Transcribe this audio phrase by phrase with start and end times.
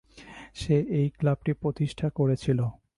[0.59, 2.59] সে এই ক্লাবটি প্রতিষ্ঠা করেছিল।